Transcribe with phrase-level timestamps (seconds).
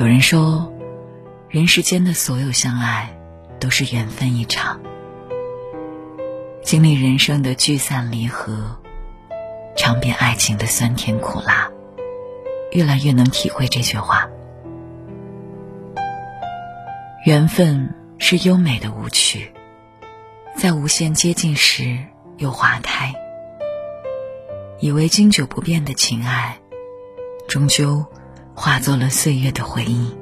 [0.00, 0.72] 有人说，
[1.50, 3.14] 人世间的所有相爱
[3.60, 4.80] 都是缘分一场。
[6.62, 8.80] 经历人生的聚散离合，
[9.76, 11.70] 尝遍爱情的酸甜苦辣，
[12.72, 14.26] 越来越能体会这句话：
[17.26, 19.52] 缘分是优美的舞曲，
[20.56, 21.98] 在无限接近时
[22.38, 23.12] 又划开。
[24.78, 26.56] 以为经久不变的情爱，
[27.46, 28.06] 终究
[28.62, 30.14] 化作了岁月的回忆。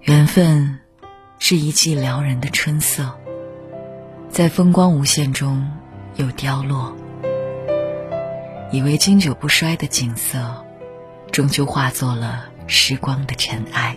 [0.00, 0.80] 缘分
[1.38, 3.12] 是一季撩人的春色，
[4.30, 5.70] 在风光无限中
[6.16, 6.96] 又凋落。
[8.70, 10.64] 以为经久不衰的景色，
[11.30, 13.94] 终究化作了时光的尘埃。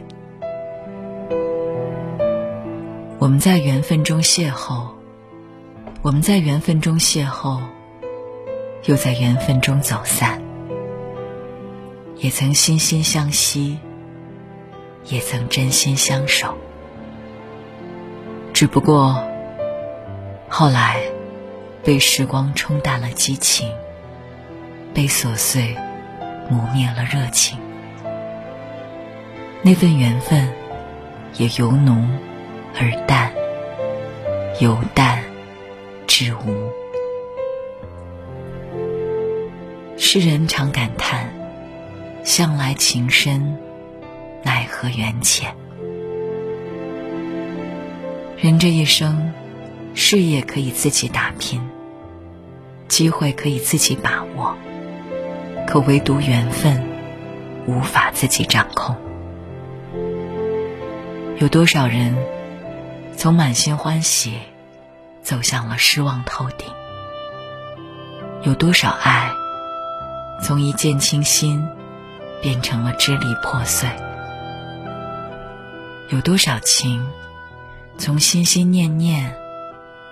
[3.20, 4.90] 我们在缘分中邂逅。
[6.02, 7.62] 我们在缘分中邂逅，
[8.84, 10.42] 又在缘分中走散，
[12.26, 13.78] 也曾惺惺相惜，
[15.06, 16.58] 也曾真心相守。
[18.52, 19.24] 只不过，
[20.50, 21.00] 后来
[21.84, 23.72] 被时光冲淡了激情，
[24.92, 25.78] 被琐碎
[26.50, 27.60] 磨灭了热情，
[29.62, 30.52] 那份缘分
[31.36, 32.10] 也由浓
[32.74, 33.32] 而淡，
[34.60, 35.24] 由淡。
[36.08, 36.72] 至无，
[39.96, 41.25] 世人常感叹：
[42.26, 43.56] 向来情深，
[44.44, 45.56] 奈何缘浅。
[48.36, 49.32] 人这一生，
[49.94, 51.62] 事业可以自己打拼，
[52.88, 54.58] 机会可以自己把握，
[55.68, 56.84] 可唯独缘分，
[57.68, 58.98] 无法自己掌控。
[61.38, 62.18] 有多少人，
[63.16, 64.34] 从满心欢喜。
[65.22, 66.68] 走向了失望透顶。
[68.44, 69.32] 有多少爱，
[70.44, 71.68] 从一见倾心，
[72.46, 73.90] 变成了支离破碎？
[76.10, 77.04] 有多少情，
[77.98, 79.36] 从心心念念，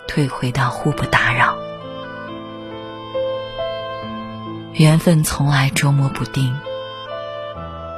[0.07, 1.55] 退回到互不打扰？
[4.73, 6.57] 缘分从来捉摸不定，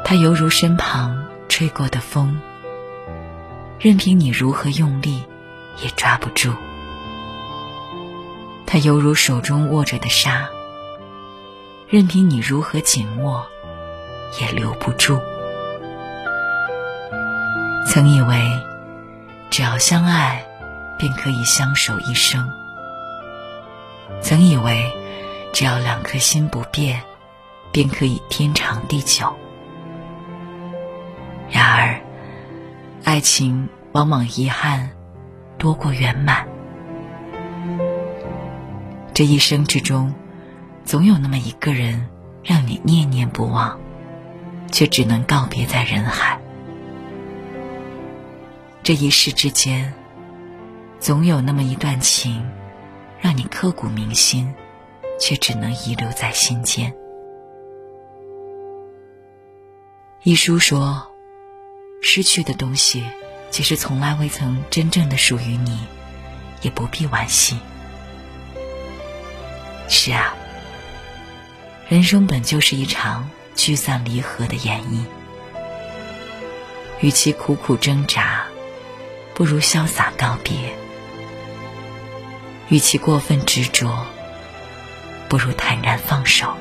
[0.03, 2.37] 它犹如身旁吹过的风，
[3.79, 5.23] 任凭你如何用力，
[5.81, 6.51] 也抓不住。
[8.65, 10.49] 它犹如手中握着的沙，
[11.87, 13.47] 任凭你如何紧握，
[14.39, 15.19] 也留不住。
[17.87, 18.59] 曾以为，
[19.49, 20.45] 只要相爱，
[20.97, 22.49] 便可以相守一生；
[24.21, 24.91] 曾以为，
[25.53, 27.01] 只要两颗心不变，
[27.71, 29.33] 便可以天长地久。
[31.49, 32.01] 然而，
[33.03, 34.89] 爱情往往遗憾
[35.57, 36.47] 多过圆满。
[39.13, 40.13] 这一生之中，
[40.83, 42.09] 总有那么一个人
[42.43, 43.79] 让你念念不忘，
[44.71, 46.39] 却只能告别在人海。
[48.83, 49.93] 这一世之间，
[50.99, 52.45] 总有那么一段情，
[53.19, 54.53] 让你刻骨铭心，
[55.19, 56.93] 却只能遗留在心间。
[60.23, 61.07] 一书说，
[62.01, 63.03] 失去的东西，
[63.49, 65.79] 即使从来未曾真正的属于你，
[66.61, 67.59] 也不必惋惜。
[69.87, 70.33] 是啊，
[71.87, 75.03] 人生本就是一场聚散离合的演绎。
[77.01, 78.45] 与其苦苦挣扎，
[79.33, 80.53] 不如潇洒告别；
[82.69, 84.05] 与其过分执着，
[85.27, 86.55] 不如坦然放手。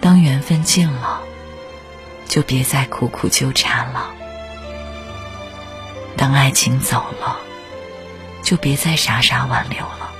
[0.00, 1.22] 当缘分尽了，
[2.26, 4.12] 就别再苦苦纠缠了；
[6.16, 7.38] 当爱情走了，
[8.42, 10.12] 就别再傻傻挽留了。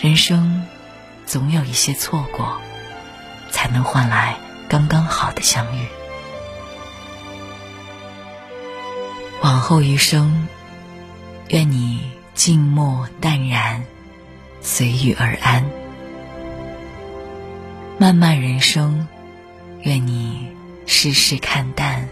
[0.00, 0.64] 人生
[1.28, 2.58] 总有一些错过，
[3.50, 4.34] 才能换来
[4.66, 5.86] 刚刚好的相遇。
[9.42, 10.48] 往后余生，
[11.48, 13.84] 愿你静默淡然，
[14.62, 15.68] 随遇而安。
[17.98, 19.06] 漫漫人生，
[19.82, 20.48] 愿你
[20.86, 22.08] 世事看淡，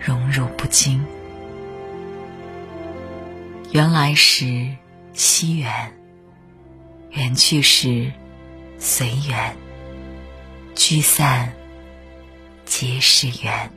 [0.00, 1.06] 荣辱不惊。
[3.70, 4.74] 缘来时，
[5.14, 5.92] 惜缘。
[7.16, 8.12] 缘去时，
[8.78, 9.54] 随缘；
[10.74, 11.50] 聚散，
[12.66, 13.75] 皆是缘。